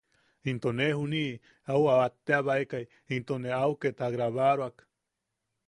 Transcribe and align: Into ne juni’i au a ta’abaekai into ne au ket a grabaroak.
Into 0.51 0.69
ne 0.77 0.85
juni’i 0.95 1.39
au 1.73 1.83
a 1.93 1.95
ta’abaekai 2.25 2.85
into 3.15 3.33
ne 3.41 3.49
au 3.61 3.73
ket 3.81 3.97
a 4.05 4.07
grabaroak. 4.13 4.77